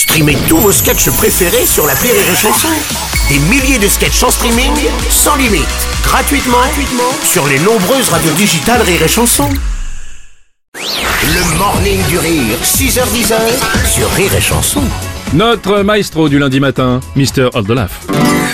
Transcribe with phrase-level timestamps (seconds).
[0.00, 2.68] Streamez tous vos sketchs préférés sur la Rire et Chanson.
[3.28, 4.72] Des milliers de sketchs en streaming,
[5.10, 5.68] sans limite,
[6.02, 9.50] gratuitement, gratuitement sur les nombreuses radios digitales Rire et Chanson.
[10.74, 13.34] Le morning du rire, 6h10
[13.94, 14.82] sur Rire et Chanson.
[15.34, 17.50] Notre maestro du lundi matin, Mr.
[17.52, 18.00] Oldelaf.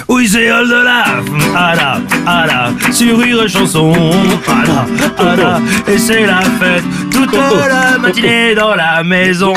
[0.09, 1.25] Oui, c'est Oldelaf,
[1.57, 3.93] ah là, ah là, sur Rire Chanson,
[4.47, 4.87] ah là,
[5.19, 9.53] ah là, et c'est la fête toute la matinée dans la maison.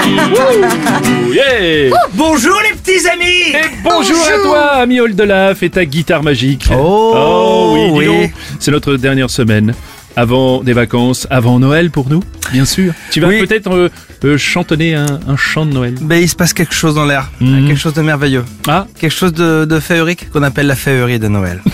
[1.32, 6.68] Yeah Bonjour les petits amis Et bonjour, à toi, ami Oldelaf, et ta guitare magique.
[6.74, 8.22] Oh, oui, dis oui.
[8.22, 9.76] donc, c'est notre dernière semaine.
[10.16, 12.94] Avant des vacances, avant Noël pour nous, bien sûr.
[13.12, 13.40] Tu vas Oui.
[13.46, 13.90] peut-être euh,
[14.26, 15.96] euh, chantonner un, un chant de Noël.
[16.02, 17.68] Ben, il se passe quelque chose dans l'air, Mhm.
[17.68, 21.28] quelque chose de merveilleux, Ah, quelque chose de, de féerique qu'on appelle la féerie de
[21.28, 21.62] Noël.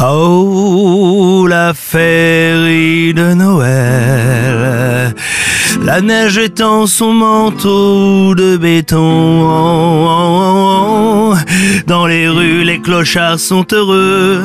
[0.00, 5.12] Oh, la féerie de Noël.
[5.82, 9.44] La neige étend son manteau de béton.
[11.88, 14.40] Dans les rues, les clochards sont heureux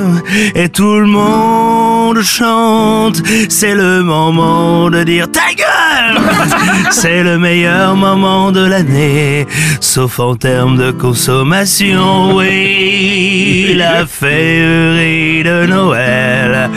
[0.55, 1.82] et tout le monde
[2.21, 3.21] chante.
[3.49, 6.21] C'est le moment de dire ta gueule!
[6.91, 9.47] C'est le meilleur moment de l'année,
[9.79, 12.35] sauf en termes de consommation.
[12.35, 16.69] Oui, la féerie de Noël.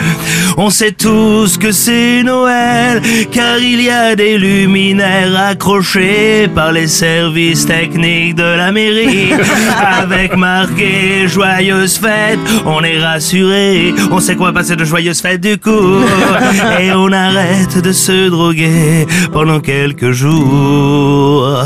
[0.59, 2.99] On sait tous que c'est Noël,
[3.31, 9.33] car il y a des luminaires accrochés par les services techniques de la mairie.
[10.01, 15.59] Avec marqué Joyeuse fête, on est rassuré, on sait quoi passer de joyeuses fêtes du
[15.59, 15.69] coup.
[16.79, 21.63] Et on arrête de se droguer pendant quelques jours.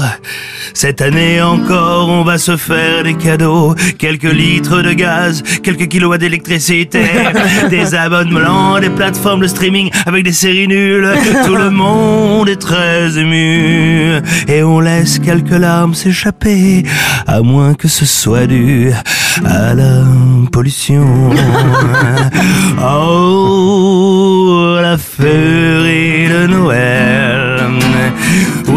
[0.74, 6.22] Cette année encore, on va se faire des cadeaux, quelques litres de gaz, quelques kilowatts
[6.22, 7.04] d'électricité,
[7.70, 11.14] des abonnements, des plateformes de streaming avec des séries nulles.
[11.46, 16.84] Tout le monde est très ému et on laisse quelques larmes s'échapper,
[17.28, 18.92] à moins que ce soit dû
[19.46, 20.04] à la
[20.52, 21.06] pollution.
[22.84, 27.01] Oh, la féerie de Noël.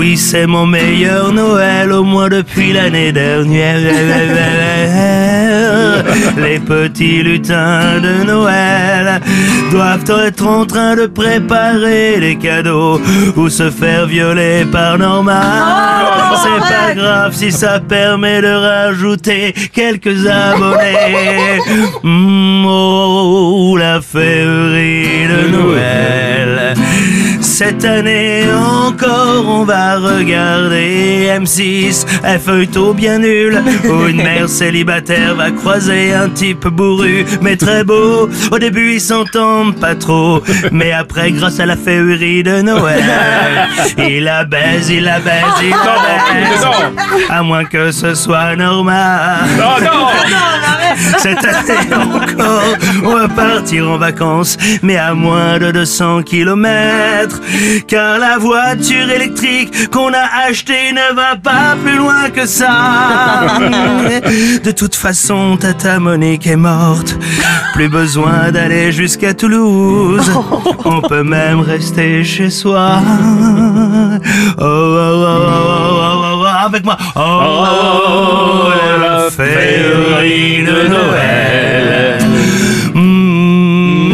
[0.05, 3.79] Oui, c'est mon meilleur Noël, au moins depuis l'année dernière.
[6.37, 9.23] Les petits lutins de Noël
[9.71, 13.01] doivent être en train de préparer les cadeaux
[13.35, 15.41] ou se faire violer par Norma.
[16.43, 21.61] C'est pas grave si ça permet de rajouter quelques abonnés.
[22.03, 24.64] Mm, oh, la féerie
[27.65, 35.35] Cette année encore, on va regarder M6, un feuilleton bien nul, où une mère célibataire
[35.35, 38.29] va croiser un type bourru, mais très beau.
[38.53, 40.43] Au début, ils s'entendent pas trop,
[40.73, 43.03] mais après, grâce à la féerie de Noël,
[43.97, 46.67] il la baise, il la baise, il la baise.
[47.31, 49.39] À moins que ce soit normal.
[49.57, 49.87] Non
[51.19, 57.41] Cette année encore, on va partir en vacances, mais à moins de 200 kilomètres.
[57.87, 63.59] Car la voiture électrique qu'on a achetée ne va pas plus loin que ça.
[64.65, 67.17] De toute façon, Tata Monique est morte.
[67.75, 70.31] Plus besoin d'aller jusqu'à Toulouse.
[70.85, 73.01] On peut même rester chez soi.
[74.59, 76.97] Oh, oh, oh, oh, oh, oh, avec moi.
[77.17, 78.69] Oh,
[79.01, 82.19] la féerie de Noël.
[82.95, 84.13] Mmh,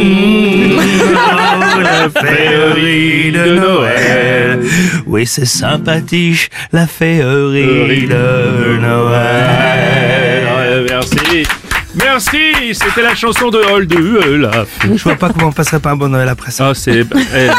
[0.77, 4.61] oh, la féerie de Noël.
[5.07, 10.47] Oui, c'est sympathique, la féerie de Noël.
[10.57, 11.47] Ouais, Merci
[11.95, 12.39] Merci
[12.73, 14.69] C'était la chanson de Oldelaf.
[14.85, 16.69] Je vois pas comment on passerait pas un bon Noël après ça.
[16.69, 17.05] Ah, c'est eh,
[17.35, 17.51] euh,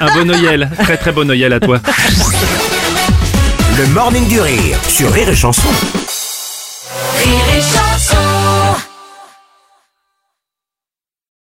[0.00, 0.70] un bon Noël.
[0.78, 1.80] Très très bon Noël à toi.
[3.78, 5.70] Le morning du rire sur Rire et Chanson.
[6.94, 7.83] Really